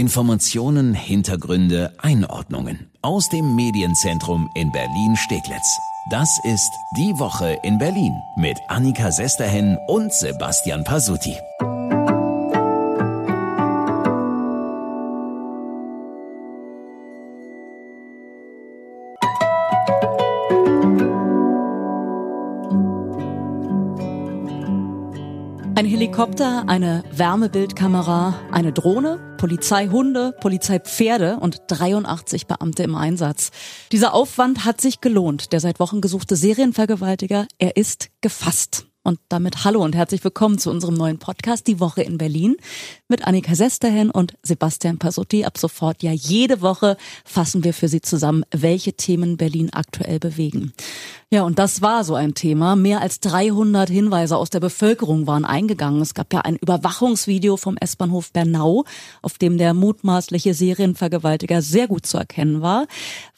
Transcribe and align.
Informationen, 0.00 0.94
Hintergründe, 0.94 1.92
Einordnungen 1.98 2.90
aus 3.02 3.28
dem 3.28 3.54
Medienzentrum 3.54 4.48
in 4.54 4.72
Berlin-Steglitz. 4.72 5.78
Das 6.10 6.40
ist 6.42 6.70
Die 6.96 7.12
Woche 7.18 7.58
in 7.64 7.76
Berlin 7.76 8.14
mit 8.34 8.56
Annika 8.68 9.12
Sesterhen 9.12 9.76
und 9.88 10.10
Sebastian 10.14 10.84
Pasuti. 10.84 11.36
Ein 25.74 25.86
Helikopter, 25.86 26.64
eine 26.68 27.02
Wärmebildkamera, 27.12 28.34
eine 28.50 28.72
Drohne, 28.72 29.29
Polizeihunde, 29.40 30.34
Polizeipferde 30.38 31.38
und 31.40 31.62
83 31.68 32.46
Beamte 32.46 32.82
im 32.82 32.94
Einsatz. 32.94 33.52
Dieser 33.90 34.12
Aufwand 34.12 34.66
hat 34.66 34.82
sich 34.82 35.00
gelohnt. 35.00 35.54
Der 35.54 35.60
seit 35.60 35.80
Wochen 35.80 36.02
gesuchte 36.02 36.36
Serienvergewaltiger, 36.36 37.46
er 37.58 37.78
ist 37.78 38.10
gefasst. 38.20 38.89
Und 39.02 39.18
damit 39.30 39.64
hallo 39.64 39.82
und 39.82 39.96
herzlich 39.96 40.22
willkommen 40.24 40.58
zu 40.58 40.70
unserem 40.70 40.92
neuen 40.92 41.18
Podcast 41.18 41.66
Die 41.66 41.80
Woche 41.80 42.02
in 42.02 42.18
Berlin 42.18 42.56
mit 43.08 43.26
Annika 43.26 43.54
Sesterhen 43.54 44.10
und 44.10 44.34
Sebastian 44.42 44.98
Pasotti. 44.98 45.46
Ab 45.46 45.56
sofort 45.56 46.02
ja 46.02 46.12
jede 46.12 46.60
Woche 46.60 46.98
fassen 47.24 47.64
wir 47.64 47.72
für 47.72 47.88
Sie 47.88 48.02
zusammen, 48.02 48.44
welche 48.50 48.92
Themen 48.92 49.38
Berlin 49.38 49.70
aktuell 49.72 50.18
bewegen. 50.18 50.74
Ja, 51.32 51.44
und 51.44 51.60
das 51.60 51.80
war 51.80 52.02
so 52.02 52.16
ein 52.16 52.34
Thema. 52.34 52.74
Mehr 52.74 53.00
als 53.00 53.20
300 53.20 53.88
Hinweise 53.88 54.36
aus 54.36 54.50
der 54.50 54.58
Bevölkerung 54.58 55.28
waren 55.28 55.44
eingegangen. 55.44 56.02
Es 56.02 56.12
gab 56.12 56.32
ja 56.34 56.40
ein 56.40 56.56
Überwachungsvideo 56.56 57.56
vom 57.56 57.76
S-Bahnhof 57.76 58.32
Bernau, 58.32 58.84
auf 59.22 59.38
dem 59.38 59.56
der 59.56 59.72
mutmaßliche 59.72 60.54
Serienvergewaltiger 60.54 61.62
sehr 61.62 61.86
gut 61.86 62.04
zu 62.04 62.18
erkennen 62.18 62.62
war. 62.62 62.86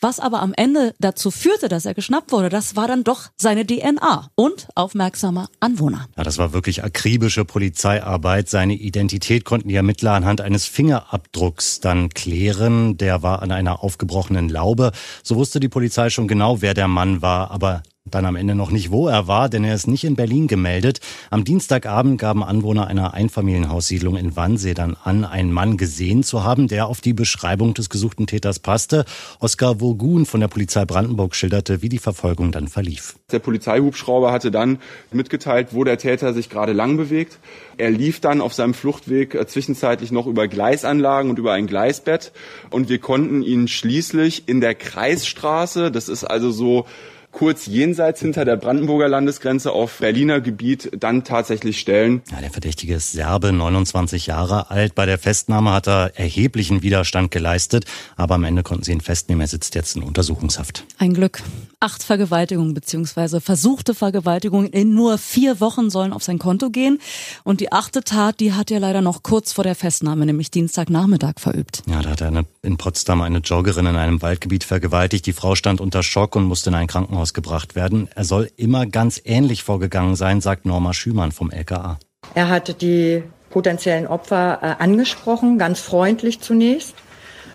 Was 0.01 0.21
aber 0.21 0.41
am 0.41 0.55
Ende 0.55 0.95
dazu 1.01 1.31
führte, 1.31 1.69
dass 1.69 1.85
er 1.85 1.93
geschnappt 1.93 2.33
wurde, 2.33 2.49
das 2.49 2.77
war 2.77 2.89
dann 2.89 3.05
doch 3.05 3.29
seine 3.37 3.67
DNA 3.67 4.31
und 4.37 4.69
aufmerksamer 4.75 5.51
Anwohner. 5.63 6.09
Ja, 6.17 6.25
das 6.25 6.39
war 6.39 6.53
wirklich 6.53 6.83
akribische 6.83 7.45
Polizeiarbeit. 7.45 8.49
Seine 8.49 8.75
Identität 8.75 9.45
konnten 9.45 9.69
die 9.69 9.77
Ermittler 9.77 10.13
anhand 10.13 10.41
eines 10.41 10.67
Fingerabdrucks 10.67 11.81
dann 11.81 12.09
klären. 12.09 12.97
Der 12.97 13.23
war 13.23 13.43
an 13.43 13.53
einer 13.53 13.83
aufgebrochenen 13.83 14.49
Laube. 14.49 14.93
So 15.23 15.37
wusste 15.37 15.61
die 15.61 15.69
Polizei 15.69 16.11
schon 16.11 16.27
genau, 16.27 16.63
wer 16.63 16.75
der 16.75 16.89
Mann 16.89 17.23
war. 17.23 17.51
Aber 17.53 17.83
dann 18.15 18.27
am 18.27 18.37
Ende 18.37 18.55
noch 18.55 18.71
nicht, 18.71 18.91
wo 18.91 19.09
er 19.09 19.27
war, 19.27 19.49
denn 19.49 19.65
er 19.65 19.75
ist 19.75 19.87
nicht 19.87 20.05
in 20.05 20.17
Berlin 20.17 20.47
gemeldet. 20.47 21.01
Am 21.31 21.45
Dienstagabend 21.45 22.21
gaben 22.21 22.45
Anwohner 22.45 22.87
einer 22.87 23.15
Einfamilienhaussiedlung 23.15 24.17
in 24.17 24.37
Wannsee 24.37 24.75
dann 24.75 24.97
an, 25.03 25.25
einen 25.25 25.53
Mann 25.53 25.77
gesehen 25.77 26.23
zu 26.23 26.45
haben, 26.45 26.69
der 26.69 26.87
auf 26.87 27.01
die 27.01 27.13
Beschreibung 27.13 27.75
des 27.75 27.89
gesuchten 27.89 28.27
Täters 28.27 28.59
passte. 28.59 29.05
Oskar 29.41 29.81
Vogun 29.81 30.27
von 30.27 30.41
der 30.41 30.49
Polizei 30.49 30.85
Brandenburg 30.85 31.35
schilderte, 31.35 31.83
wie 31.83 31.89
die 31.89 31.99
Verfolgung 31.99 32.53
dann 32.53 32.69
verlief. 32.69 33.17
Der 33.33 33.39
Polizeihubschrauber 33.39 34.33
hatte 34.33 34.51
dann 34.51 34.79
mitgeteilt, 35.11 35.69
wo 35.73 35.85
der 35.85 35.99
Täter 35.99 36.35
sich 36.35 36.49
gerade 36.49 36.73
lang 36.73 36.97
bewegt. 36.97 37.39
Er 37.79 37.91
lief 37.91 38.21
dann 38.21 38.41
auf 38.41 38.55
seinem 38.55 38.75
Fluchtweg 38.75 39.35
äh, 39.35 39.47
zwischenzeitlich 39.47 40.13
noch 40.13 40.27
über 40.27 40.49
Gleisanlagen 40.49 41.31
und 41.31 41.39
über 41.39 41.53
ein 41.53 41.67
Gleisbett 41.67 42.33
und 42.71 42.89
wir 42.89 42.99
konnten 42.99 43.43
ihn 43.43 43.69
schließlich 43.69 44.49
in 44.49 44.61
der 44.61 44.75
Kreisstraße, 44.75 45.91
das 45.91 46.09
ist 46.09 46.25
also 46.25 46.51
so 46.51 46.87
kurz 47.33 47.67
jenseits 47.67 48.21
hinter 48.21 48.45
der 48.45 48.57
Brandenburger 48.57 49.09
Landesgrenze 49.09 49.73
auf 49.73 49.99
Berliner 49.99 50.41
Gebiet 50.41 50.91
dann 50.97 51.25
tatsächlich 51.25 51.81
stellen. 51.81 52.23
Ja, 52.31 52.41
der 52.41 52.51
Verdächtige 52.51 52.95
ist 52.95 53.13
Serbe, 53.13 53.53
29 53.53 54.27
Jahre 54.27 54.71
alt. 54.71 54.95
Bei 54.95 55.07
der 55.07 55.19
Festnahme 55.19 55.73
hat 55.73 55.89
er 55.89 56.13
erheblichen 56.15 56.83
Widerstand 56.83 57.31
geleistet, 57.31 57.87
aber 58.17 58.37
am 58.37 58.45
Ende 58.45 58.63
konnten 58.63 58.85
sie 58.85 58.93
ihn 58.93 59.01
festnehmen. 59.01 59.41
Er 59.41 59.49
sitzt 59.49 59.75
jetzt 59.75 59.97
in 59.97 60.03
Untersuchungshaft. 60.03 60.85
Ein 60.99 61.15
Glück. 61.15 61.43
Acht 61.81 62.03
Vergewaltigungen 62.03 62.75
bzw. 62.75 63.41
versuchte 63.41 63.95
Vergewaltigungen 63.95 64.71
in 64.71 64.95
nur 64.95 65.19
vier 65.19 65.59
Wochen 65.59 65.91
sollen 65.91 66.13
auf 66.13 66.23
sein 66.23 66.39
Konto 66.39 66.71
gehen. 66.71 67.01
Und 67.43 67.61
die 67.61 67.73
achte 67.73 68.05
Tat, 68.05 68.39
die 68.41 68.53
hat 68.53 68.71
er 68.71 68.79
leider 68.79 69.01
noch 69.01 69.23
kurz 69.23 69.53
vor 69.53 69.65
der 69.65 69.75
Festnahme, 69.75 70.27
nämlich 70.27 70.51
Dienstagnachmittag, 70.51 71.35
verübt. 71.39 71.83
Ja, 71.87 72.03
da 72.03 72.11
hat 72.11 72.21
er 72.21 72.45
in 72.63 72.77
Potsdam 72.77 73.23
eine 73.23 73.39
Joggerin 73.39 73.87
in 73.87 73.97
einem 73.97 74.23
Waldgebiet 74.23 74.65
vergewaltigt. 74.65 75.27
Die 75.27 75.33
Frau 75.33 75.55
stand 75.55 75.81
unter 75.81 76.03
Schock 76.03 76.37
und 76.37 76.45
musste 76.45 76.71
in 76.71 76.77
ein 76.77 76.87
Krankenhaus 76.87 77.22
Krankenhaus 77.23 77.35
gebracht 77.35 77.75
werden. 77.75 78.09
Er 78.15 78.25
soll 78.25 78.49
immer 78.57 78.87
ganz 78.87 79.21
ähnlich 79.25 79.63
vorgegangen 79.63 80.17
sein, 80.17 80.41
sagt 80.41 80.67
Norma 80.67 80.93
Schümann 80.93 81.33
vom 81.33 81.51
LKA. 81.51 81.99
Er 82.35 82.49
hatte 82.49 82.75
die 82.75 83.23
potenziellen 83.51 84.07
Opfer 84.07 84.59
äh, 84.63 84.83
angesprochen, 84.83 85.59
ganz 85.59 85.81
freundlich 85.81 86.41
zunächst. 86.41 86.95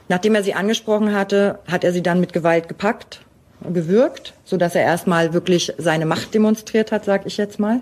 Nachdem 0.10 0.36
er 0.36 0.44
sie 0.44 0.54
angesprochen 0.54 1.14
hatte, 1.14 1.60
hat 1.70 1.84
er 1.84 1.92
sie 1.92 2.04
dann 2.04 2.20
mit 2.20 2.32
Gewalt 2.32 2.68
gepackt, 2.68 3.22
gewürgt, 3.62 4.34
sodass 4.46 4.76
er 4.76 4.84
erstmal 4.84 5.34
wirklich 5.34 5.74
seine 5.78 6.06
Macht 6.06 6.34
demonstriert 6.34 6.92
hat, 6.92 7.06
sag 7.06 7.26
ich 7.26 7.38
jetzt 7.38 7.60
mal. 7.60 7.82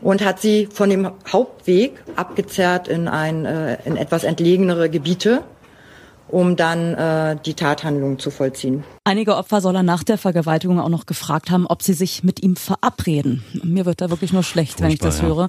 Und 0.00 0.24
hat 0.24 0.40
sie 0.40 0.68
von 0.72 0.90
dem 0.90 1.10
Hauptweg 1.30 1.92
abgezerrt 2.16 2.88
in 2.88 3.08
ein, 3.08 3.44
äh, 3.44 3.78
in 3.84 3.96
etwas 3.96 4.24
entlegenere 4.24 4.88
Gebiete 4.88 5.42
um 6.34 6.56
dann 6.56 6.94
äh, 6.94 7.36
die 7.46 7.54
Tathandlung 7.54 8.18
zu 8.18 8.32
vollziehen. 8.32 8.82
Einige 9.04 9.36
Opfer 9.36 9.60
soll 9.60 9.76
er 9.76 9.84
nach 9.84 10.02
der 10.02 10.18
Vergewaltigung 10.18 10.80
auch 10.80 10.88
noch 10.88 11.06
gefragt 11.06 11.48
haben, 11.48 11.64
ob 11.64 11.82
sie 11.82 11.92
sich 11.92 12.24
mit 12.24 12.42
ihm 12.42 12.56
verabreden. 12.56 13.44
Mir 13.62 13.86
wird 13.86 14.00
da 14.00 14.10
wirklich 14.10 14.32
nur 14.32 14.42
schlecht, 14.42 14.72
Furchtbar, 14.72 14.86
wenn 14.86 14.94
ich 14.94 14.98
das 14.98 15.20
ja. 15.20 15.26
höre. 15.26 15.48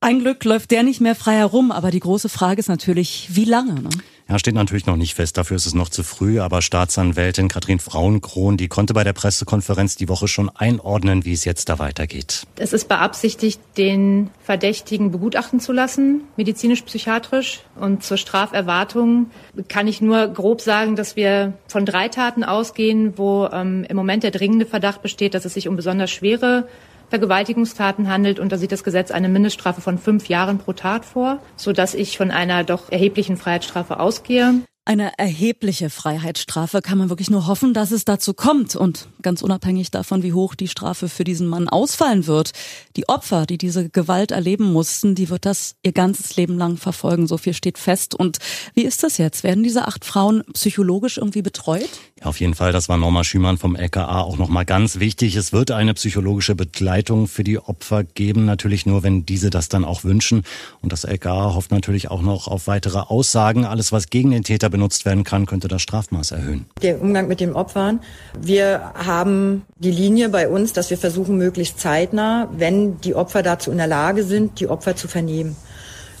Ein 0.00 0.20
Glück 0.20 0.42
läuft 0.44 0.70
der 0.70 0.82
nicht 0.82 1.02
mehr 1.02 1.14
frei 1.14 1.34
herum, 1.34 1.70
aber 1.70 1.90
die 1.90 2.00
große 2.00 2.30
Frage 2.30 2.58
ist 2.58 2.68
natürlich, 2.68 3.28
wie 3.32 3.44
lange? 3.44 3.74
Ne? 3.74 3.90
Ja, 4.28 4.38
steht 4.38 4.54
natürlich 4.54 4.86
noch 4.86 4.96
nicht 4.96 5.14
fest, 5.14 5.36
dafür 5.36 5.56
ist 5.56 5.66
es 5.66 5.74
noch 5.74 5.90
zu 5.90 6.02
früh, 6.02 6.40
aber 6.40 6.62
Staatsanwältin 6.62 7.48
Katrin 7.48 7.78
Frauenkron, 7.78 8.56
die 8.56 8.68
konnte 8.68 8.94
bei 8.94 9.04
der 9.04 9.12
Pressekonferenz 9.12 9.96
die 9.96 10.08
Woche 10.08 10.28
schon 10.28 10.48
einordnen, 10.48 11.26
wie 11.26 11.34
es 11.34 11.44
jetzt 11.44 11.68
da 11.68 11.78
weitergeht. 11.78 12.46
Es 12.56 12.72
ist 12.72 12.88
beabsichtigt, 12.88 13.60
den 13.76 14.30
Verdächtigen 14.42 15.10
begutachten 15.10 15.60
zu 15.60 15.72
lassen, 15.72 16.22
medizinisch-psychiatrisch. 16.38 17.60
Und 17.78 18.02
zur 18.02 18.16
Straferwartung 18.16 19.30
kann 19.68 19.88
ich 19.88 20.00
nur 20.00 20.28
grob 20.28 20.62
sagen, 20.62 20.96
dass 20.96 21.16
wir 21.16 21.52
von 21.68 21.84
drei 21.84 22.08
Taten 22.08 22.44
ausgehen, 22.44 23.18
wo 23.18 23.46
ähm, 23.52 23.84
im 23.86 23.96
Moment 23.96 24.22
der 24.22 24.30
dringende 24.30 24.64
Verdacht 24.64 25.02
besteht, 25.02 25.34
dass 25.34 25.44
es 25.44 25.52
sich 25.52 25.68
um 25.68 25.76
besonders 25.76 26.10
schwere 26.10 26.66
Vergewaltigungstaten 27.10 28.08
handelt. 28.08 28.38
Und 28.38 28.52
da 28.52 28.58
sieht 28.58 28.72
das 28.72 28.84
Gesetz 28.84 29.10
eine 29.10 29.28
Mindeststrafe 29.28 29.80
von 29.80 29.98
fünf 29.98 30.28
Jahren 30.28 30.58
pro 30.58 30.72
Tat 30.72 31.04
vor, 31.04 31.38
sodass 31.56 31.94
ich 31.94 32.16
von 32.16 32.30
einer 32.30 32.64
doch 32.64 32.90
erheblichen 32.90 33.36
Freiheitsstrafe 33.36 34.00
ausgehe. 34.00 34.62
Eine 34.86 35.16
erhebliche 35.18 35.88
Freiheitsstrafe 35.88 36.82
kann 36.82 36.98
man 36.98 37.08
wirklich 37.08 37.30
nur 37.30 37.46
hoffen, 37.46 37.72
dass 37.72 37.90
es 37.90 38.04
dazu 38.04 38.34
kommt. 38.34 38.76
Und 38.76 39.08
ganz 39.22 39.40
unabhängig 39.40 39.90
davon, 39.90 40.22
wie 40.22 40.34
hoch 40.34 40.54
die 40.54 40.68
Strafe 40.68 41.08
für 41.08 41.24
diesen 41.24 41.46
Mann 41.46 41.70
ausfallen 41.70 42.26
wird, 42.26 42.52
die 42.94 43.08
Opfer, 43.08 43.46
die 43.46 43.56
diese 43.56 43.88
Gewalt 43.88 44.30
erleben 44.30 44.70
mussten, 44.74 45.14
die 45.14 45.30
wird 45.30 45.46
das 45.46 45.76
ihr 45.82 45.92
ganzes 45.92 46.36
Leben 46.36 46.58
lang 46.58 46.76
verfolgen. 46.76 47.26
So 47.26 47.38
viel 47.38 47.54
steht 47.54 47.78
fest. 47.78 48.14
Und 48.14 48.36
wie 48.74 48.82
ist 48.82 49.02
das 49.02 49.16
jetzt? 49.16 49.42
Werden 49.42 49.64
diese 49.64 49.88
acht 49.88 50.04
Frauen 50.04 50.44
psychologisch 50.52 51.16
irgendwie 51.16 51.40
betreut? 51.40 51.88
Ja, 52.20 52.26
auf 52.26 52.38
jeden 52.38 52.54
Fall. 52.54 52.72
Das 52.72 52.90
war 52.90 52.98
Norma 52.98 53.24
Schümann 53.24 53.56
vom 53.56 53.76
LKA 53.76 54.20
auch 54.20 54.36
nochmal 54.36 54.66
ganz 54.66 54.98
wichtig. 54.98 55.34
Es 55.36 55.54
wird 55.54 55.70
eine 55.70 55.94
psychologische 55.94 56.54
Begleitung 56.54 57.26
für 57.26 57.42
die 57.42 57.58
Opfer 57.58 58.04
geben. 58.04 58.44
Natürlich 58.44 58.84
nur, 58.84 59.02
wenn 59.02 59.24
diese 59.24 59.48
das 59.48 59.70
dann 59.70 59.86
auch 59.86 60.04
wünschen. 60.04 60.42
Und 60.82 60.92
das 60.92 61.04
LKA 61.04 61.54
hofft 61.54 61.70
natürlich 61.70 62.10
auch 62.10 62.20
noch 62.20 62.48
auf 62.48 62.66
weitere 62.66 62.98
Aussagen. 62.98 63.64
Alles, 63.64 63.90
was 63.90 64.10
gegen 64.10 64.30
den 64.30 64.44
Täter 64.44 64.73
benutzt 64.74 65.04
werden 65.04 65.22
kann, 65.22 65.46
könnte 65.46 65.68
das 65.68 65.82
Strafmaß 65.82 66.32
erhöhen. 66.32 66.66
Der 66.82 67.00
Umgang 67.00 67.28
mit 67.28 67.38
den 67.38 67.52
Opfern. 67.52 68.00
Wir 68.36 68.92
haben 68.94 69.62
die 69.76 69.92
Linie 69.92 70.30
bei 70.30 70.48
uns, 70.48 70.72
dass 70.72 70.90
wir 70.90 70.98
versuchen, 70.98 71.38
möglichst 71.38 71.78
zeitnah, 71.78 72.48
wenn 72.56 73.00
die 73.00 73.14
Opfer 73.14 73.44
dazu 73.44 73.70
in 73.70 73.76
der 73.76 73.86
Lage 73.86 74.24
sind, 74.24 74.58
die 74.58 74.66
Opfer 74.66 74.96
zu 74.96 75.06
vernehmen. 75.06 75.54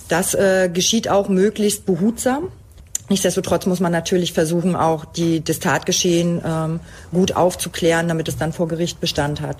Das 0.06 0.34
äh, 0.34 0.70
geschieht 0.72 1.08
auch 1.08 1.28
möglichst 1.28 1.84
behutsam. 1.84 2.52
Nichtsdestotrotz 3.08 3.66
muss 3.66 3.80
man 3.80 3.90
natürlich 3.90 4.32
versuchen, 4.32 4.76
auch 4.76 5.04
die, 5.04 5.42
das 5.42 5.58
Tatgeschehen 5.58 6.40
ähm, 6.46 6.78
gut 7.10 7.34
aufzuklären, 7.34 8.06
damit 8.06 8.28
es 8.28 8.36
dann 8.36 8.52
vor 8.52 8.68
Gericht 8.68 9.00
Bestand 9.00 9.40
hat. 9.40 9.56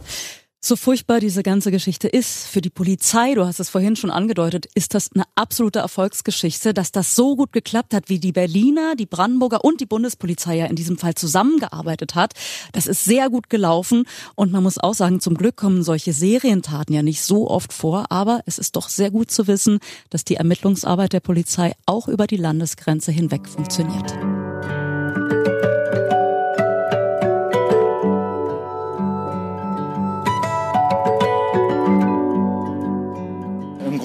So 0.67 0.77
furchtbar 0.77 1.21
diese 1.21 1.43
ganze 1.43 1.71
Geschichte 1.71 2.09
ist, 2.09 2.47
für 2.47 2.63
die 2.63 2.71
Polizei, 2.71 3.35
du 3.35 3.45
hast 3.45 3.61
es 3.61 3.69
vorhin 3.69 3.97
schon 3.97 4.11
angedeutet, 4.11 4.65
ist 4.75 4.95
das 4.95 5.11
eine 5.15 5.25
absolute 5.35 5.81
Erfolgsgeschichte, 5.81 6.73
dass 6.73 6.91
das 6.91 7.15
so 7.15 7.37
gut 7.37 7.53
geklappt 7.53 7.93
hat, 7.93 8.09
wie 8.09 8.19
die 8.19 8.33
Berliner, 8.33 8.95
die 8.97 9.05
Brandenburger 9.05 9.63
und 9.63 9.83
die 9.83 9.85
Bundespolizei 9.85 10.57
ja 10.57 10.65
in 10.65 10.75
diesem 10.75 10.97
Fall 10.97 11.17
zusammengearbeitet 11.17 12.15
hat. 12.15 12.33
Das 12.73 12.87
ist 12.87 13.05
sehr 13.05 13.29
gut 13.29 13.51
gelaufen 13.51 14.05
und 14.37 14.53
man 14.53 14.63
muss 14.63 14.79
auch 14.79 14.95
sagen, 14.95 15.21
zum 15.21 15.35
Glück 15.35 15.57
kommen 15.57 15.83
solche 15.83 16.15
Serientaten 16.15 16.95
ja 16.95 17.03
nicht 17.03 17.21
so 17.21 17.51
oft 17.51 17.75
vor, 17.75 18.11
aber 18.11 18.41
es 18.47 18.59
ist 18.59 18.75
doch 18.75 18.89
sehr 18.89 19.11
gut 19.11 19.31
zu 19.31 19.47
wissen, 19.47 19.81
dass 20.09 20.25
die 20.25 20.37
Ermittlungsarbeit 20.37 21.13
der 21.13 21.21
Polizei 21.21 21.75
auch 21.85 22.09
über 22.09 22.27
die 22.27 22.39
Landesgrenze 22.39 23.13
hinweg 23.13 23.47
funktioniert. 23.47 24.15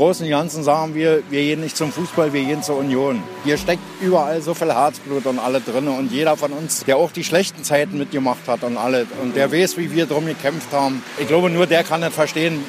Großen 0.10 0.26
und 0.26 0.32
Ganzen 0.32 0.64
sagen 0.64 0.96
wir, 0.96 1.22
wir 1.30 1.42
gehen 1.42 1.62
nicht 1.62 1.78
zum 1.78 1.92
Fußball, 1.92 2.34
wir 2.34 2.44
gehen 2.44 2.64
zur 2.64 2.78
Union. 2.78 3.22
Hier 3.44 3.60
steckt 3.60 3.84
überall 4.02 4.42
so 4.42 4.56
viel 4.56 4.74
Herzblut 4.74 5.28
und 5.28 5.38
alle 5.38 5.62
drin. 5.62 5.88
Und 5.88 6.12
jeder 6.12 6.36
von 6.36 6.52
uns, 6.52 6.84
der 6.84 6.98
auch 6.98 7.12
die 7.12 7.24
schlechten 7.24 7.64
Zeiten 7.64 8.00
mitgemacht 8.00 8.48
hat 8.48 8.64
und 8.64 8.76
alle, 8.76 9.06
und 9.22 9.36
der 9.36 9.52
weiß, 9.52 9.78
wie 9.78 9.92
wir 9.94 10.08
drum 10.08 10.26
gekämpft 10.26 10.74
haben. 10.74 11.04
Ich 11.20 11.28
glaube, 11.28 11.52
nur 11.52 11.68
der 11.68 11.84
kann 11.84 12.00
nicht 12.00 12.14
verstehen, 12.14 12.66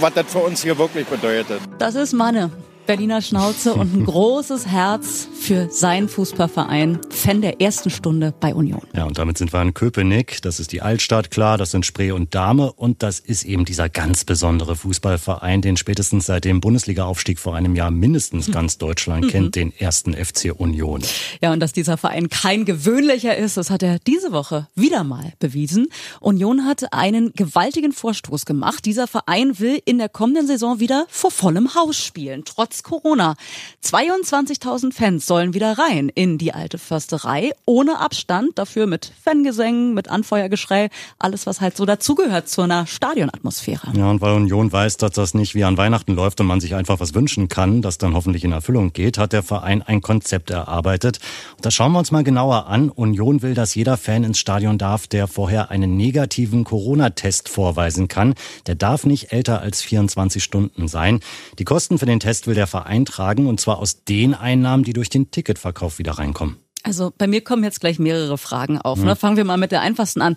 was 0.00 0.14
das 0.14 0.24
für 0.26 0.40
uns 0.40 0.64
hier 0.64 0.76
wirklich 0.76 1.06
bedeutet. 1.06 1.60
Das 1.78 1.94
ist 1.94 2.12
Manne. 2.12 2.50
Berliner 2.86 3.22
Schnauze 3.22 3.74
und 3.74 3.94
ein 3.94 4.04
großes 4.04 4.66
Herz 4.66 5.26
für 5.34 5.70
seinen 5.70 6.08
Fußballverein. 6.08 7.00
Fan 7.08 7.40
der 7.40 7.60
ersten 7.60 7.90
Stunde 7.90 8.34
bei 8.38 8.54
Union. 8.54 8.82
Ja, 8.94 9.04
und 9.04 9.16
damit 9.16 9.38
sind 9.38 9.52
wir 9.52 9.62
in 9.62 9.72
Köpenick. 9.72 10.42
Das 10.42 10.60
ist 10.60 10.72
die 10.72 10.82
Altstadt, 10.82 11.30
klar. 11.30 11.56
Das 11.56 11.70
sind 11.70 11.86
Spree 11.86 12.10
und 12.10 12.34
Dame. 12.34 12.72
Und 12.72 13.02
das 13.02 13.20
ist 13.20 13.44
eben 13.44 13.64
dieser 13.64 13.88
ganz 13.88 14.24
besondere 14.24 14.76
Fußballverein, 14.76 15.62
den 15.62 15.76
spätestens 15.76 16.26
seit 16.26 16.44
dem 16.44 16.60
Bundesliga-Aufstieg 16.60 17.38
vor 17.38 17.54
einem 17.54 17.74
Jahr 17.74 17.90
mindestens 17.90 18.50
ganz 18.52 18.76
Deutschland 18.76 19.28
kennt, 19.28 19.46
mhm. 19.46 19.52
den 19.52 19.78
ersten 19.78 20.12
FC 20.12 20.52
Union. 20.54 21.02
Ja, 21.40 21.52
und 21.52 21.60
dass 21.60 21.72
dieser 21.72 21.96
Verein 21.96 22.28
kein 22.28 22.64
gewöhnlicher 22.64 23.36
ist, 23.36 23.56
das 23.56 23.70
hat 23.70 23.82
er 23.82 23.98
diese 23.98 24.32
Woche 24.32 24.68
wieder 24.74 25.04
mal 25.04 25.32
bewiesen. 25.38 25.88
Union 26.20 26.66
hat 26.66 26.92
einen 26.92 27.32
gewaltigen 27.32 27.92
Vorstoß 27.92 28.44
gemacht. 28.44 28.84
Dieser 28.84 29.06
Verein 29.06 29.58
will 29.58 29.80
in 29.84 29.98
der 29.98 30.08
kommenden 30.08 30.46
Saison 30.46 30.80
wieder 30.80 31.06
vor 31.08 31.30
vollem 31.30 31.74
Haus 31.74 31.96
spielen, 31.96 32.42
trotz 32.44 32.73
trotz 32.74 32.82
Corona. 32.82 33.36
22.000 33.84 34.92
Fans 34.92 35.26
sollen 35.26 35.54
wieder 35.54 35.78
rein 35.78 36.08
in 36.08 36.38
die 36.38 36.52
alte 36.52 36.78
Försterei, 36.78 37.52
ohne 37.66 38.00
Abstand, 38.00 38.58
dafür 38.58 38.86
mit 38.86 39.12
Fangesängen, 39.22 39.94
mit 39.94 40.08
Anfeuergeschrei, 40.08 40.88
alles 41.18 41.46
was 41.46 41.60
halt 41.60 41.76
so 41.76 41.84
dazugehört 41.84 42.48
zu 42.48 42.62
einer 42.62 42.86
Stadionatmosphäre. 42.86 43.92
Ja, 43.96 44.10
und 44.10 44.20
weil 44.20 44.32
Union 44.34 44.72
weiß, 44.72 44.96
dass 44.96 45.12
das 45.12 45.34
nicht 45.34 45.54
wie 45.54 45.64
an 45.64 45.76
Weihnachten 45.76 46.14
läuft 46.14 46.40
und 46.40 46.46
man 46.46 46.60
sich 46.60 46.74
einfach 46.74 47.00
was 47.00 47.14
wünschen 47.14 47.48
kann, 47.48 47.82
das 47.82 47.98
dann 47.98 48.14
hoffentlich 48.14 48.44
in 48.44 48.52
Erfüllung 48.52 48.92
geht, 48.92 49.18
hat 49.18 49.32
der 49.32 49.42
Verein 49.42 49.82
ein 49.82 50.00
Konzept 50.00 50.50
erarbeitet. 50.50 51.20
Und 51.56 51.66
das 51.66 51.74
schauen 51.74 51.92
wir 51.92 51.98
uns 51.98 52.10
mal 52.10 52.24
genauer 52.24 52.66
an. 52.66 52.90
Union 52.90 53.42
will, 53.42 53.54
dass 53.54 53.74
jeder 53.74 53.96
Fan 53.96 54.24
ins 54.24 54.38
Stadion 54.38 54.78
darf, 54.78 55.06
der 55.06 55.28
vorher 55.28 55.70
einen 55.70 55.96
negativen 55.96 56.64
Corona-Test 56.64 57.48
vorweisen 57.48 58.08
kann. 58.08 58.34
Der 58.66 58.74
darf 58.74 59.04
nicht 59.04 59.32
älter 59.32 59.60
als 59.60 59.82
24 59.82 60.42
Stunden 60.42 60.88
sein. 60.88 61.20
Die 61.58 61.64
Kosten 61.64 61.98
für 61.98 62.06
den 62.06 62.20
Test 62.20 62.46
will 62.46 62.54
der 62.54 62.63
der 62.64 62.68
Verein 62.68 63.04
tragen 63.04 63.46
und 63.46 63.60
zwar 63.60 63.78
aus 63.78 64.04
den 64.04 64.32
Einnahmen, 64.32 64.84
die 64.84 64.94
durch 64.94 65.10
den 65.10 65.30
Ticketverkauf 65.30 65.98
wieder 65.98 66.12
reinkommen. 66.12 66.56
Also 66.82 67.12
bei 67.16 67.26
mir 67.26 67.42
kommen 67.42 67.62
jetzt 67.62 67.80
gleich 67.80 67.98
mehrere 67.98 68.38
Fragen 68.38 68.78
auf. 68.78 68.98
Ne? 68.98 69.16
Fangen 69.16 69.36
wir 69.36 69.44
mal 69.44 69.58
mit 69.58 69.70
der 69.70 69.82
einfachsten 69.82 70.22
an. 70.22 70.36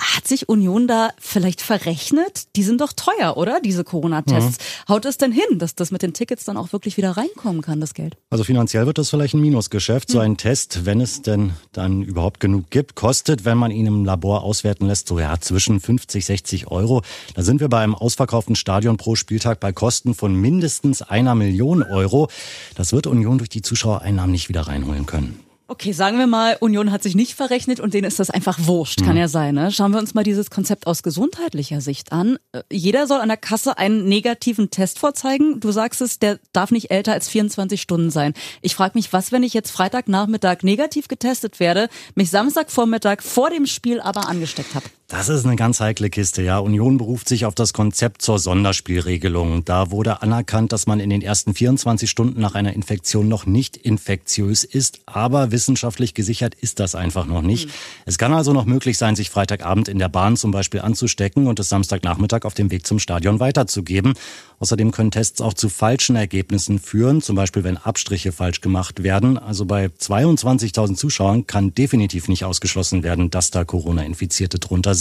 Hat 0.00 0.26
sich 0.26 0.48
Union 0.48 0.88
da 0.88 1.10
vielleicht 1.18 1.60
verrechnet? 1.60 2.56
Die 2.56 2.62
sind 2.62 2.80
doch 2.80 2.94
teuer, 2.94 3.36
oder? 3.36 3.60
Diese 3.60 3.84
Corona-Tests. 3.84 4.58
Mhm. 4.58 4.92
Haut 4.94 5.04
es 5.04 5.18
denn 5.18 5.30
hin, 5.30 5.58
dass 5.58 5.74
das 5.74 5.90
mit 5.90 6.00
den 6.00 6.14
Tickets 6.14 6.46
dann 6.46 6.56
auch 6.56 6.72
wirklich 6.72 6.96
wieder 6.96 7.18
reinkommen 7.18 7.60
kann, 7.60 7.80
das 7.80 7.92
Geld? 7.92 8.16
Also 8.30 8.42
finanziell 8.42 8.86
wird 8.86 8.96
das 8.96 9.10
vielleicht 9.10 9.34
ein 9.34 9.42
Minusgeschäft. 9.42 10.08
Mhm. 10.08 10.12
So 10.12 10.18
ein 10.20 10.36
Test, 10.38 10.86
wenn 10.86 11.02
es 11.02 11.20
denn 11.20 11.52
dann 11.72 12.00
überhaupt 12.00 12.40
genug 12.40 12.70
gibt, 12.70 12.94
kostet, 12.94 13.44
wenn 13.44 13.58
man 13.58 13.70
ihn 13.70 13.86
im 13.86 14.06
Labor 14.06 14.42
auswerten 14.42 14.86
lässt, 14.86 15.06
so 15.06 15.18
ja 15.18 15.38
zwischen 15.38 15.80
50, 15.80 16.24
60 16.24 16.68
Euro. 16.68 17.02
Da 17.34 17.42
sind 17.42 17.60
wir 17.60 17.68
bei 17.68 17.80
einem 17.80 17.94
ausverkauften 17.94 18.56
Stadion 18.56 18.96
pro 18.96 19.16
Spieltag 19.16 19.60
bei 19.60 19.72
Kosten 19.72 20.14
von 20.14 20.34
mindestens 20.34 21.02
einer 21.02 21.34
Million 21.34 21.82
Euro. 21.82 22.28
Das 22.74 22.94
wird 22.94 23.06
Union 23.06 23.36
durch 23.36 23.50
die 23.50 23.60
Zuschauereinnahmen 23.60 24.32
nicht 24.32 24.48
wieder 24.48 24.62
reinholen 24.62 25.04
können. 25.04 25.40
Okay, 25.70 25.92
sagen 25.92 26.18
wir 26.18 26.26
mal, 26.26 26.56
Union 26.58 26.90
hat 26.90 27.04
sich 27.04 27.14
nicht 27.14 27.34
verrechnet 27.34 27.78
und 27.78 27.94
denen 27.94 28.08
ist 28.08 28.18
das 28.18 28.28
einfach 28.28 28.58
wurscht, 28.62 29.04
kann 29.04 29.12
mhm. 29.12 29.20
ja 29.20 29.28
sein. 29.28 29.54
Ne? 29.54 29.70
Schauen 29.70 29.92
wir 29.92 30.00
uns 30.00 30.14
mal 30.14 30.24
dieses 30.24 30.50
Konzept 30.50 30.88
aus 30.88 31.04
gesundheitlicher 31.04 31.80
Sicht 31.80 32.10
an. 32.10 32.38
Äh, 32.50 32.62
jeder 32.72 33.06
soll 33.06 33.20
an 33.20 33.28
der 33.28 33.36
Kasse 33.36 33.78
einen 33.78 34.08
negativen 34.08 34.70
Test 34.70 34.98
vorzeigen. 34.98 35.60
Du 35.60 35.70
sagst 35.70 36.00
es, 36.00 36.18
der 36.18 36.40
darf 36.52 36.72
nicht 36.72 36.90
älter 36.90 37.12
als 37.12 37.28
24 37.28 37.80
Stunden 37.80 38.10
sein. 38.10 38.34
Ich 38.62 38.74
frage 38.74 38.98
mich, 38.98 39.12
was, 39.12 39.30
wenn 39.30 39.44
ich 39.44 39.54
jetzt 39.54 39.70
Freitagnachmittag 39.70 40.64
negativ 40.64 41.06
getestet 41.06 41.60
werde, 41.60 41.88
mich 42.16 42.30
Samstagvormittag 42.30 43.22
vor 43.22 43.50
dem 43.50 43.66
Spiel 43.66 44.00
aber 44.00 44.28
angesteckt 44.28 44.74
habe? 44.74 44.86
Das 45.10 45.28
ist 45.28 45.44
eine 45.44 45.56
ganz 45.56 45.80
heikle 45.80 46.08
Kiste, 46.08 46.40
ja. 46.40 46.60
Union 46.60 46.96
beruft 46.96 47.28
sich 47.28 47.44
auf 47.44 47.56
das 47.56 47.72
Konzept 47.72 48.22
zur 48.22 48.38
Sonderspielregelung. 48.38 49.64
Da 49.64 49.90
wurde 49.90 50.22
anerkannt, 50.22 50.70
dass 50.70 50.86
man 50.86 51.00
in 51.00 51.10
den 51.10 51.20
ersten 51.20 51.52
24 51.52 52.08
Stunden 52.08 52.40
nach 52.40 52.54
einer 52.54 52.74
Infektion 52.74 53.26
noch 53.26 53.44
nicht 53.44 53.76
infektiös 53.76 54.62
ist, 54.62 55.00
aber 55.06 55.50
wissenschaftlich 55.50 56.14
gesichert 56.14 56.54
ist 56.54 56.78
das 56.78 56.94
einfach 56.94 57.26
noch 57.26 57.42
nicht. 57.42 57.66
Mhm. 57.66 57.72
Es 58.06 58.18
kann 58.18 58.32
also 58.32 58.52
noch 58.52 58.66
möglich 58.66 58.98
sein, 58.98 59.16
sich 59.16 59.30
Freitagabend 59.30 59.88
in 59.88 59.98
der 59.98 60.08
Bahn 60.08 60.36
zum 60.36 60.52
Beispiel 60.52 60.80
anzustecken 60.80 61.48
und 61.48 61.58
es 61.58 61.68
Samstagnachmittag 61.70 62.44
auf 62.44 62.54
dem 62.54 62.70
Weg 62.70 62.86
zum 62.86 63.00
Stadion 63.00 63.40
weiterzugeben. 63.40 64.14
Außerdem 64.60 64.92
können 64.92 65.10
Tests 65.10 65.40
auch 65.40 65.54
zu 65.54 65.70
falschen 65.70 66.14
Ergebnissen 66.14 66.78
führen, 66.78 67.20
zum 67.20 67.34
Beispiel 67.34 67.64
wenn 67.64 67.78
Abstriche 67.78 68.30
falsch 68.30 68.60
gemacht 68.60 69.02
werden. 69.02 69.38
Also 69.38 69.64
bei 69.64 69.86
22.000 69.86 70.94
Zuschauern 70.94 71.48
kann 71.48 71.74
definitiv 71.74 72.28
nicht 72.28 72.44
ausgeschlossen 72.44 73.02
werden, 73.02 73.30
dass 73.30 73.50
da 73.50 73.64
Corona-Infizierte 73.64 74.60
drunter 74.60 74.94
sind, 74.94 74.99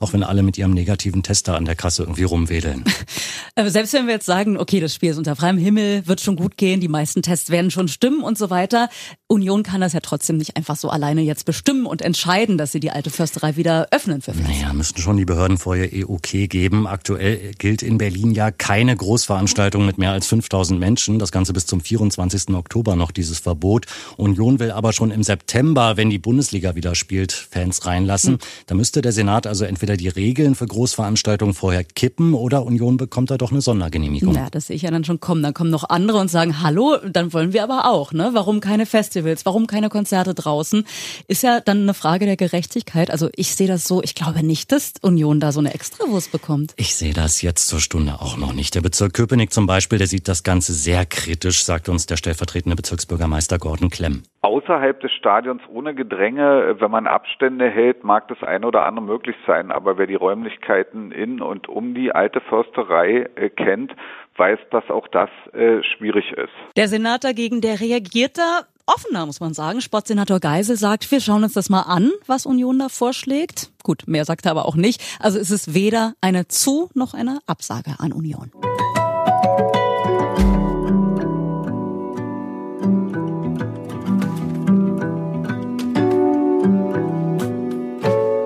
auch 0.00 0.12
wenn 0.12 0.22
alle 0.22 0.42
mit 0.42 0.58
ihrem 0.58 0.72
negativen 0.72 1.22
Tester 1.22 1.56
an 1.56 1.64
der 1.64 1.76
Kasse 1.76 2.02
irgendwie 2.02 2.24
rumwedeln. 2.24 2.84
Selbst 3.66 3.92
wenn 3.92 4.06
wir 4.06 4.14
jetzt 4.14 4.26
sagen, 4.26 4.56
okay, 4.56 4.80
das 4.80 4.94
Spiel 4.94 5.10
ist 5.10 5.18
unter 5.18 5.36
freiem 5.36 5.58
Himmel, 5.58 6.06
wird 6.06 6.20
schon 6.20 6.36
gut 6.36 6.56
gehen, 6.56 6.80
die 6.80 6.88
meisten 6.88 7.22
Tests 7.22 7.50
werden 7.50 7.70
schon 7.70 7.88
stimmen 7.88 8.22
und 8.22 8.38
so 8.38 8.50
weiter. 8.50 8.88
Union 9.32 9.62
kann 9.62 9.80
das 9.80 9.94
ja 9.94 10.00
trotzdem 10.00 10.36
nicht 10.36 10.58
einfach 10.58 10.76
so 10.76 10.90
alleine 10.90 11.22
jetzt 11.22 11.46
bestimmen 11.46 11.86
und 11.86 12.02
entscheiden, 12.02 12.58
dass 12.58 12.70
sie 12.70 12.80
die 12.80 12.90
alte 12.90 13.08
Försterei 13.08 13.56
wieder 13.56 13.88
öffnen 13.90 14.20
für 14.20 14.34
Fans. 14.34 14.46
Naja, 14.46 14.74
müssten 14.74 15.00
schon 15.00 15.16
die 15.16 15.24
Behörden 15.24 15.56
vorher 15.56 15.90
eh 15.90 16.04
okay 16.04 16.48
geben. 16.48 16.86
Aktuell 16.86 17.52
gilt 17.56 17.82
in 17.82 17.96
Berlin 17.96 18.32
ja 18.32 18.50
keine 18.50 18.94
Großveranstaltung 18.94 19.86
mit 19.86 19.96
mehr 19.96 20.12
als 20.12 20.26
5000 20.26 20.78
Menschen. 20.78 21.18
Das 21.18 21.32
Ganze 21.32 21.54
bis 21.54 21.64
zum 21.64 21.80
24. 21.80 22.50
Oktober 22.50 22.94
noch 22.94 23.10
dieses 23.10 23.38
Verbot. 23.38 23.86
Union 24.18 24.60
will 24.60 24.70
aber 24.70 24.92
schon 24.92 25.10
im 25.10 25.22
September, 25.22 25.96
wenn 25.96 26.10
die 26.10 26.18
Bundesliga 26.18 26.74
wieder 26.74 26.94
spielt, 26.94 27.32
Fans 27.32 27.86
reinlassen. 27.86 28.34
Mhm. 28.34 28.38
Da 28.66 28.74
müsste 28.74 29.00
der 29.00 29.12
Senat 29.12 29.46
also 29.46 29.64
entweder 29.64 29.96
die 29.96 30.08
Regeln 30.08 30.54
für 30.54 30.66
Großveranstaltungen 30.66 31.54
vorher 31.54 31.84
kippen 31.84 32.34
oder 32.34 32.66
Union 32.66 32.98
bekommt 32.98 33.30
da 33.30 33.38
doch 33.38 33.50
eine 33.50 33.62
Sondergenehmigung. 33.62 34.34
Ja, 34.34 34.50
das 34.50 34.66
sehe 34.66 34.76
ich 34.76 34.82
ja 34.82 34.90
dann 34.90 35.04
schon 35.04 35.20
kommen. 35.20 35.42
Dann 35.42 35.54
kommen 35.54 35.70
noch 35.70 35.88
andere 35.88 36.18
und 36.18 36.30
sagen, 36.30 36.60
hallo, 36.60 36.98
dann 37.10 37.32
wollen 37.32 37.54
wir 37.54 37.62
aber 37.62 37.90
auch. 37.90 38.12
Ne? 38.12 38.28
Warum 38.34 38.60
keine 38.60 38.84
Festivals? 38.84 39.21
Warum 39.44 39.66
keine 39.66 39.88
Konzerte 39.88 40.34
draußen? 40.34 40.84
Ist 41.28 41.42
ja 41.42 41.60
dann 41.60 41.82
eine 41.82 41.94
Frage 41.94 42.26
der 42.26 42.36
Gerechtigkeit. 42.36 43.10
Also 43.10 43.28
ich 43.34 43.54
sehe 43.54 43.68
das 43.68 43.84
so, 43.84 44.02
ich 44.02 44.14
glaube 44.14 44.44
nicht, 44.44 44.72
dass 44.72 44.94
Union 45.02 45.40
da 45.40 45.52
so 45.52 45.60
eine 45.60 45.74
Extrawurst 45.74 46.32
bekommt. 46.32 46.74
Ich 46.76 46.94
sehe 46.94 47.12
das 47.12 47.42
jetzt 47.42 47.68
zur 47.68 47.80
Stunde 47.80 48.14
auch 48.20 48.36
noch 48.36 48.52
nicht. 48.52 48.74
Der 48.74 48.80
Bezirk 48.80 49.14
Köpenick 49.14 49.52
zum 49.52 49.66
Beispiel, 49.66 49.98
der 49.98 50.06
sieht 50.06 50.28
das 50.28 50.42
Ganze 50.42 50.72
sehr 50.72 51.06
kritisch, 51.06 51.64
sagt 51.64 51.88
uns 51.88 52.06
der 52.06 52.16
stellvertretende 52.16 52.76
Bezirksbürgermeister 52.76 53.58
Gordon 53.58 53.90
Klemm. 53.90 54.22
Außerhalb 54.42 55.00
des 55.00 55.12
Stadions 55.12 55.62
ohne 55.72 55.94
Gedränge, 55.94 56.76
wenn 56.80 56.90
man 56.90 57.06
Abstände 57.06 57.70
hält, 57.70 58.02
mag 58.02 58.26
das 58.28 58.42
eine 58.42 58.66
oder 58.66 58.84
andere 58.84 59.06
möglich 59.06 59.36
sein. 59.46 59.70
Aber 59.70 59.98
wer 59.98 60.08
die 60.08 60.16
Räumlichkeiten 60.16 61.12
in 61.12 61.40
und 61.40 61.68
um 61.68 61.94
die 61.94 62.12
alte 62.12 62.40
Försterei 62.40 63.28
äh, 63.36 63.50
kennt, 63.50 63.92
weiß, 64.36 64.58
dass 64.70 64.88
auch 64.90 65.08
das 65.08 65.30
äh, 65.52 65.82
schwierig 65.82 66.32
ist. 66.32 66.52
Der 66.76 66.88
Senat 66.88 67.24
dagegen, 67.24 67.60
der 67.60 67.80
reagiert 67.80 68.38
da 68.38 68.62
offener, 68.94 69.26
muss 69.26 69.40
man 69.40 69.54
sagen. 69.54 69.80
Sportsenator 69.80 70.40
Geisel 70.40 70.76
sagt, 70.76 71.10
wir 71.10 71.20
schauen 71.20 71.44
uns 71.44 71.52
das 71.54 71.68
mal 71.68 71.82
an, 71.82 72.10
was 72.26 72.46
Union 72.46 72.78
da 72.78 72.88
vorschlägt. 72.88 73.70
Gut, 73.82 74.04
mehr 74.06 74.24
sagt 74.24 74.44
er 74.46 74.52
aber 74.52 74.66
auch 74.66 74.76
nicht. 74.76 75.00
Also 75.18 75.38
es 75.38 75.50
ist 75.50 75.74
weder 75.74 76.14
eine 76.20 76.48
Zu- 76.48 76.90
noch 76.94 77.14
eine 77.14 77.40
Absage 77.46 77.94
an 77.98 78.12
Union. 78.12 78.50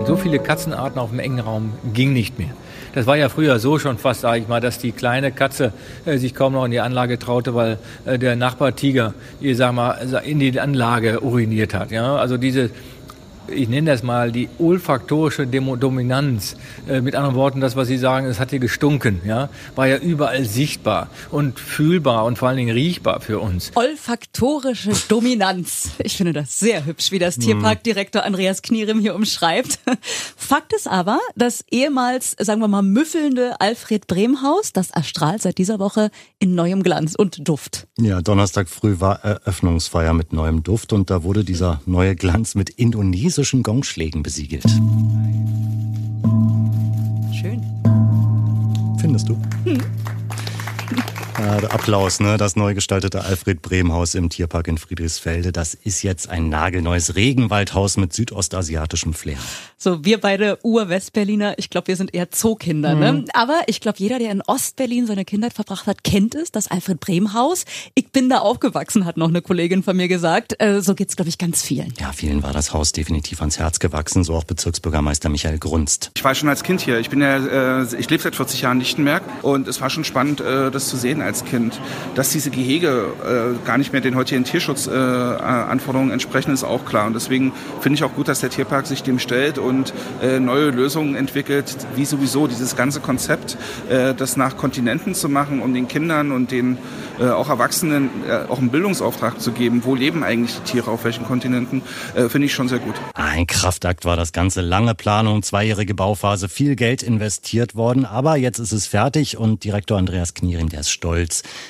So 0.07 0.17
viele 0.17 0.39
Katzenarten 0.39 1.01
auf 1.01 1.11
dem 1.11 1.19
engen 1.19 1.41
Raum 1.41 1.73
ging 1.93 2.13
nicht 2.13 2.39
mehr. 2.39 2.51
Das 2.97 3.07
war 3.07 3.19
ja 3.19 3.29
früher 3.29 3.59
so 3.59 3.79
schon 3.79 3.99
fast, 3.99 4.23
sage 4.23 4.41
ich 4.41 4.49
mal, 4.49 4.63
dass 4.63 4.79
die 4.79 4.91
kleine 4.91 5.31
Katze 5.31 5.75
äh, 6.07 6.17
sich 6.17 6.35
kaum 6.35 6.55
noch 6.55 6.65
in 6.65 6.71
die 6.71 6.81
Anlage 6.81 7.19
traute, 7.19 7.55
weil 7.55 7.77
äh, 8.07 8.19
der 8.19 8.37
Nachbartiger, 8.37 9.13
ich 9.39 9.59
sag 9.59 9.75
mal, 9.75 9.99
in 10.25 10.41
die 10.41 10.59
Anlage 10.59 11.21
uriniert 11.21 11.75
hat. 11.75 11.91
Ja? 11.91 12.17
Also 12.17 12.39
diese 12.39 12.71
ich 13.49 13.69
nenne 13.69 13.91
das 13.91 14.03
mal 14.03 14.33
die 14.33 14.49
olfaktorische 14.59 15.47
Dominanz. 15.47 16.57
Äh, 16.89 17.01
mit 17.01 17.15
anderen 17.15 17.37
Worten, 17.37 17.61
das, 17.61 17.77
was 17.77 17.89
Sie 17.89 17.99
sagen, 17.99 18.27
es 18.27 18.41
hat 18.41 18.51
hier 18.51 18.59
gestunken, 18.59 19.21
ja, 19.25 19.49
war 19.75 19.87
ja 19.87 19.99
überall 19.99 20.45
sichtbar 20.45 21.09
und 21.31 21.61
fühlbar 21.61 22.25
und 22.25 22.39
vor 22.39 22.49
allen 22.49 22.57
Dingen 22.57 22.75
riechbar 22.75 23.21
für 23.21 23.39
uns. 23.39 23.73
Olfaktorische 23.75 24.93
Dominanz. 25.09 25.91
Ich 25.99 26.17
finde 26.17 26.33
das 26.33 26.59
sehr 26.59 26.87
hübsch, 26.87 27.11
wie 27.11 27.19
das 27.19 27.37
Tierparkdirektor 27.39 28.23
Andreas 28.23 28.63
Knierim 28.63 29.01
hier 29.01 29.15
umschreibt. 29.15 29.79
Fakt 30.37 30.73
ist 30.73 30.89
aber, 30.89 31.19
das 31.35 31.65
ehemals, 31.71 32.37
sagen 32.39 32.61
wir 32.61 32.69
mal, 32.69 32.83
müffelnde 32.83 33.61
Alfred 33.61 34.07
Bremhaus, 34.07 34.73
das 34.73 34.91
erstrahlt 34.91 35.43
seit 35.43 35.59
dieser 35.59 35.79
Woche 35.79 36.11
in 36.39 36.55
neuem 36.55 36.83
Glanz 36.83 37.15
und 37.15 37.47
Duft. 37.47 37.87
Ja, 37.99 38.23
Donnerstag 38.23 38.69
früh 38.69 39.01
war 39.01 39.25
Eröffnungsfeier 39.25 40.13
mit 40.15 40.33
neuem 40.33 40.63
Duft 40.63 40.93
und 40.93 41.11
da 41.11 41.23
wurde 41.23 41.45
dieser 41.45 41.81
neue 41.87 42.17
Glanz 42.17 42.55
mit 42.55 42.71
Indonesien 42.71 43.36
chinesischen 43.37 43.63
Gongschlägen 43.63 44.23
besiegelt. 44.23 44.65
Schön. 47.35 47.63
Findest 48.99 49.29
du? 49.29 49.37
Hm. 49.65 49.79
Äh, 51.47 51.67
Applaus, 51.67 52.19
ne? 52.19 52.39
Das 52.39 52.57
neu 52.57 52.75
gestaltete 52.75 53.23
Alfred 53.25 53.63
Bremhaus 53.63 54.17
im 54.17 54.31
Tierpark 54.31 54.67
in 54.67 54.79
Friedrichsfelde. 54.79 55.53
Das 55.53 55.75
ist 55.75 56.03
jetzt 56.03 56.29
ein 56.29 56.49
nagelneues 56.49 57.15
Regenwaldhaus 57.15 57.97
mit 57.99 58.13
südostasiatischem 58.13 59.15
Flair. 59.15 59.39
So, 59.79 60.05
wir 60.05 60.19
beide 60.19 60.59
Ur-Westberliner, 60.65 61.55
ich 61.59 61.71
glaube, 61.71 61.89
wir 61.89 61.97
sind 61.97 62.15
eher 62.15 62.33
Zookinder, 62.33 62.95
ne? 62.95 63.13
mhm. 63.13 63.19
ne? 63.19 63.25
Aber 63.33 63.61
ich 63.69 63.81
glaube, 63.81 63.99
jeder, 63.99 64.19
der 64.19 64.33
in 64.33 64.43
Ostberlin 64.45 65.07
seine 65.07 65.25
Kindheit 65.25 65.53
verbracht 65.53 65.87
hat, 65.87 66.03
kennt 66.03 66.35
es, 66.35 66.51
das 66.51 66.69
Alfred 66.69 66.99
Bremhaus. 66.99 67.65
Ich 67.95 68.11
bin 68.11 68.29
da 68.29 68.39
aufgewachsen, 68.39 69.05
hat 69.05 69.17
noch 69.17 69.29
eine 69.29 69.41
Kollegin 69.41 69.85
von 69.85 69.97
mir 69.97 70.09
gesagt. 70.09 70.61
Äh, 70.61 70.81
so 70.81 70.97
geht's, 70.97 71.15
glaube 71.15 71.29
ich, 71.29 71.39
ganz 71.39 71.63
vielen. 71.63 71.95
Ja, 72.01 72.11
vielen 72.13 72.43
war 72.43 72.53
das 72.53 72.73
Haus 72.73 72.91
definitiv 72.91 73.41
ans 73.41 73.61
Herz 73.61 73.79
gewachsen, 73.79 74.25
so 74.25 74.35
auch 74.35 74.45
Bezirksbürgermeister 74.45 75.29
Michael 75.29 75.59
Grunst. 75.59 76.11
Ich 76.17 76.25
war 76.25 76.35
schon 76.35 76.49
als 76.49 76.65
Kind 76.65 76.81
hier. 76.81 76.99
Ich 76.99 77.11
bin 77.11 77.21
ja, 77.21 77.83
äh, 77.83 77.87
ich 77.99 78.11
lebe 78.11 78.23
seit 78.23 78.35
40 78.35 78.63
Jahren 78.63 78.79
in 78.79 78.81
Lichtenberg 78.81 79.23
und 79.43 79.69
es 79.69 79.81
war 79.81 79.91
schon 79.91 80.03
spannend, 80.03 80.41
äh, 80.41 80.73
das 80.73 80.89
zu 80.89 80.97
sehen 80.97 81.23
als 81.23 81.36
Kind. 81.45 81.81
Dass 82.15 82.31
diese 82.31 82.51
Gehege 82.51 83.07
äh, 83.25 83.67
gar 83.67 83.79
nicht 83.79 83.93
mehr 83.93 84.01
den 84.01 84.17
heutigen 84.17 84.45
Tierschutzanforderungen 84.45 86.11
äh, 86.11 86.15
entsprechen, 86.15 86.53
ist 86.53 86.65
auch 86.65 86.85
klar. 86.85 87.07
Und 87.07 87.15
deswegen 87.15 87.53
finde 87.81 87.97
ich 87.97 88.05
auch 88.05 88.15
gut, 88.15 88.29
dass 88.29 88.41
der 88.41 88.51
Tierpark 88.51 88.87
sich 88.87 89.03
dem 89.03 89.19
stellt 89.19 89.59
und 89.59 89.93
äh, 90.23 90.41
neue 90.41 90.71
Lösungen 90.71 91.15
entwickelt, 91.15 91.77
wie 91.95 92.05
sowieso 92.05 92.47
dieses 92.47 92.77
ganze 92.77 93.01
Konzept, 93.01 93.57
äh, 93.89 94.15
das 94.15 94.37
nach 94.37 94.57
Kontinenten 94.57 95.15
zu 95.15 95.29
machen, 95.29 95.61
um 95.61 95.75
den 95.75 95.89
Kindern 95.89 96.33
und 96.33 96.51
den 96.51 96.79
äh, 97.19 97.29
auch 97.29 97.49
Erwachsenen 97.49 98.11
äh, 98.29 98.49
auch 98.49 98.59
einen 98.59 98.71
Bildungsauftrag 98.71 99.41
zu 99.41 99.53
geben. 99.53 99.83
Wo 99.85 99.95
leben 99.95 100.23
eigentlich 100.23 100.57
die 100.57 100.73
Tiere, 100.73 100.91
auf 100.91 101.05
welchen 101.05 101.25
Kontinenten, 101.25 101.83
äh, 102.15 102.29
finde 102.29 102.47
ich 102.47 102.55
schon 102.55 102.69
sehr 102.69 102.79
gut. 102.79 102.95
Ein 103.15 103.47
Kraftakt 103.47 104.05
war 104.05 104.17
das 104.17 104.33
ganze 104.33 104.61
lange 104.61 104.95
Planung, 104.95 105.43
zweijährige 105.43 105.95
Bauphase, 105.95 106.49
viel 106.49 106.77
Geld 106.77 107.03
investiert 107.03 107.75
worden, 107.75 108.05
aber 108.05 108.37
jetzt 108.37 108.59
ist 108.59 108.73
es 108.73 108.87
fertig 108.87 109.37
und 109.37 109.65
Direktor 109.65 109.99
Andreas 109.99 110.35
Knierim, 110.35 110.69
der 110.69 110.81
ist 110.81 110.91
stolz. 110.91 111.26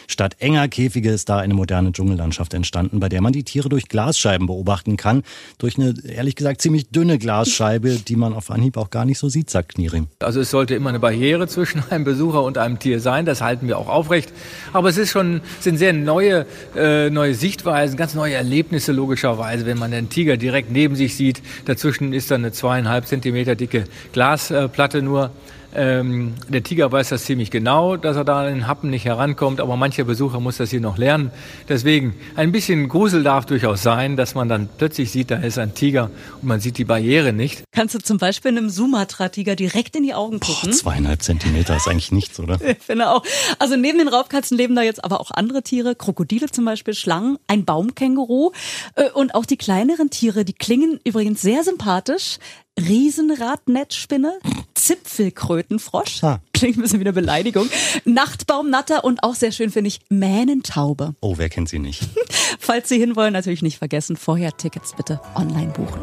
Statt 0.06 0.36
enger 0.38 0.68
Käfige 0.68 1.10
ist 1.10 1.28
da 1.28 1.38
eine 1.38 1.54
moderne 1.54 1.92
Dschungellandschaft 1.92 2.54
entstanden, 2.54 3.00
bei 3.00 3.08
der 3.08 3.20
man 3.20 3.32
die 3.32 3.44
Tiere 3.44 3.68
durch 3.68 3.88
Glasscheiben 3.88 4.46
beobachten 4.46 4.96
kann. 4.96 5.22
Durch 5.58 5.78
eine, 5.78 5.94
ehrlich 6.06 6.36
gesagt, 6.36 6.60
ziemlich 6.60 6.90
dünne 6.90 7.18
Glasscheibe, 7.18 7.96
die 7.96 8.16
man 8.16 8.32
auf 8.32 8.50
Anhieb 8.50 8.76
auch 8.76 8.90
gar 8.90 9.04
nicht 9.04 9.18
so 9.18 9.28
sieht, 9.28 9.50
sagt 9.50 9.74
Knierim. 9.74 10.08
Also 10.20 10.40
es 10.40 10.50
sollte 10.50 10.74
immer 10.74 10.90
eine 10.90 11.00
Barriere 11.00 11.48
zwischen 11.48 11.82
einem 11.90 12.04
Besucher 12.04 12.42
und 12.42 12.58
einem 12.58 12.78
Tier 12.78 13.00
sein, 13.00 13.24
das 13.24 13.40
halten 13.40 13.68
wir 13.68 13.78
auch 13.78 13.88
aufrecht. 13.88 14.32
Aber 14.72 14.88
es 14.88 14.96
ist 14.96 15.10
schon, 15.10 15.40
sind 15.60 15.78
sehr 15.78 15.92
neue, 15.92 16.46
äh, 16.76 17.10
neue 17.10 17.34
Sichtweisen, 17.34 17.96
ganz 17.96 18.14
neue 18.14 18.34
Erlebnisse 18.34 18.92
logischerweise, 18.92 19.66
wenn 19.66 19.78
man 19.78 19.90
den 19.90 20.08
Tiger 20.08 20.36
direkt 20.36 20.70
neben 20.70 20.96
sich 20.96 21.16
sieht. 21.16 21.42
Dazwischen 21.64 22.12
ist 22.12 22.30
dann 22.30 22.42
eine 22.42 22.52
zweieinhalb 22.52 23.06
Zentimeter 23.06 23.54
dicke 23.54 23.84
Glasplatte 24.12 25.02
nur. 25.02 25.30
Ähm, 25.74 26.34
der 26.48 26.62
Tiger 26.62 26.90
weiß 26.90 27.10
das 27.10 27.24
ziemlich 27.24 27.50
genau, 27.50 27.96
dass 27.96 28.16
er 28.16 28.24
da 28.24 28.40
an 28.40 28.46
den 28.46 28.66
Happen 28.66 28.90
nicht 28.90 29.04
herankommt, 29.04 29.60
aber 29.60 29.76
mancher 29.76 30.04
Besucher 30.04 30.40
muss 30.40 30.56
das 30.56 30.70
hier 30.70 30.80
noch 30.80 30.98
lernen. 30.98 31.30
Deswegen 31.68 32.14
ein 32.34 32.52
bisschen 32.52 32.88
Grusel 32.88 33.22
darf 33.22 33.46
durchaus 33.46 33.82
sein, 33.82 34.16
dass 34.16 34.34
man 34.34 34.48
dann 34.48 34.68
plötzlich 34.78 35.10
sieht, 35.10 35.30
da 35.30 35.36
ist 35.36 35.58
ein 35.58 35.74
Tiger 35.74 36.10
und 36.40 36.48
man 36.48 36.60
sieht 36.60 36.78
die 36.78 36.84
Barriere 36.84 37.32
nicht. 37.32 37.64
Kannst 37.72 37.94
du 37.94 37.98
zum 37.98 38.18
Beispiel 38.18 38.52
einem 38.52 38.70
Sumatra-Tiger 38.70 39.56
direkt 39.56 39.96
in 39.96 40.02
die 40.02 40.14
Augen 40.14 40.40
gucken? 40.40 40.70
Boah, 40.70 40.76
zweieinhalb 40.76 41.22
Zentimeter 41.22 41.76
ist 41.76 41.88
eigentlich 41.88 42.12
nichts, 42.12 42.40
oder? 42.40 42.58
Ich 42.66 42.82
finde 42.82 43.10
auch. 43.10 43.24
Also 43.58 43.76
neben 43.76 43.98
den 43.98 44.08
Raubkatzen 44.08 44.56
leben 44.56 44.76
da 44.76 44.82
jetzt 44.82 45.04
aber 45.04 45.20
auch 45.20 45.30
andere 45.30 45.62
Tiere, 45.62 45.94
Krokodile 45.94 46.50
zum 46.50 46.64
Beispiel, 46.64 46.94
Schlangen, 46.94 47.38
ein 47.46 47.64
Baumkänguru 47.64 48.52
äh, 48.94 49.10
und 49.10 49.34
auch 49.34 49.46
die 49.46 49.56
kleineren 49.56 50.10
Tiere, 50.10 50.44
die 50.44 50.52
klingen 50.52 51.00
übrigens 51.04 51.42
sehr 51.42 51.64
sympathisch. 51.64 52.38
Riesenradnetzspinne, 52.78 54.38
Zipfelkrötenfrosch, 54.86 56.22
ah. 56.22 56.38
klingt 56.54 56.76
ein 56.78 56.82
bisschen 56.82 57.00
wie 57.00 57.04
eine 57.04 57.12
Beleidigung, 57.12 57.68
Nachtbaumnatter 58.04 59.02
und 59.02 59.24
auch 59.24 59.34
sehr 59.34 59.50
schön 59.50 59.70
finde 59.70 59.88
ich 59.88 59.98
Mähnentaube. 60.10 61.16
Oh, 61.20 61.38
wer 61.38 61.48
kennt 61.48 61.68
sie 61.68 61.80
nicht? 61.80 62.08
Falls 62.60 62.88
Sie 62.88 62.96
hinwollen, 62.96 63.32
natürlich 63.32 63.62
nicht 63.62 63.78
vergessen, 63.78 64.16
vorher 64.16 64.56
Tickets 64.56 64.94
bitte 64.94 65.20
online 65.34 65.72
buchen. 65.72 66.00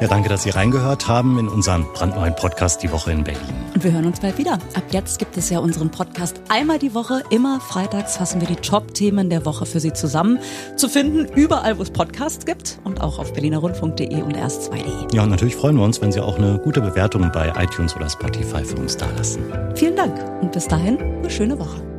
Ja, 0.00 0.06
danke, 0.06 0.28
dass 0.28 0.44
Sie 0.44 0.50
reingehört 0.50 1.08
haben 1.08 1.40
in 1.40 1.48
unseren 1.48 1.92
brandneuen 1.92 2.36
Podcast 2.36 2.84
Die 2.84 2.92
Woche 2.92 3.10
in 3.10 3.24
Berlin. 3.24 3.69
Und 3.80 3.84
wir 3.84 3.92
hören 3.92 4.04
uns 4.04 4.20
bald 4.20 4.36
wieder. 4.36 4.58
Ab 4.74 4.82
jetzt 4.90 5.18
gibt 5.18 5.38
es 5.38 5.48
ja 5.48 5.58
unseren 5.58 5.90
Podcast 5.90 6.42
einmal 6.50 6.78
die 6.78 6.92
Woche. 6.92 7.22
Immer 7.30 7.60
freitags 7.60 8.18
fassen 8.18 8.42
wir 8.42 8.46
die 8.46 8.56
Top-Themen 8.56 9.30
der 9.30 9.46
Woche 9.46 9.64
für 9.64 9.80
Sie 9.80 9.94
zusammen. 9.94 10.38
Zu 10.76 10.90
finden 10.90 11.24
überall, 11.34 11.78
wo 11.78 11.82
es 11.82 11.90
Podcasts 11.90 12.44
gibt 12.44 12.78
und 12.84 13.00
auch 13.00 13.18
auf 13.18 13.32
berlinerrundfunk.de 13.32 14.20
und 14.20 14.36
erst2.de. 14.36 15.16
Ja, 15.16 15.22
und 15.22 15.30
natürlich 15.30 15.56
freuen 15.56 15.76
wir 15.76 15.84
uns, 15.84 15.98
wenn 16.02 16.12
Sie 16.12 16.20
auch 16.20 16.36
eine 16.36 16.58
gute 16.58 16.82
Bewertung 16.82 17.30
bei 17.32 17.50
iTunes 17.56 17.96
oder 17.96 18.10
Spotify 18.10 18.62
für 18.62 18.76
uns 18.76 18.98
dalassen. 18.98 19.44
Vielen 19.74 19.96
Dank 19.96 20.14
und 20.42 20.52
bis 20.52 20.68
dahin 20.68 20.98
eine 20.98 21.30
schöne 21.30 21.58
Woche. 21.58 21.89